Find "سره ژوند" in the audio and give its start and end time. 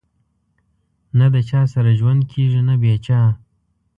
1.73-2.21